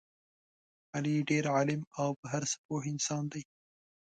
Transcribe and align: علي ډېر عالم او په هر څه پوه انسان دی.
علي 0.95 1.15
ډېر 1.29 1.43
عالم 1.55 1.81
او 2.01 2.09
په 2.19 2.25
هر 2.33 2.43
څه 2.51 2.55
پوه 2.65 2.81
انسان 2.91 3.23
دی. 3.33 3.43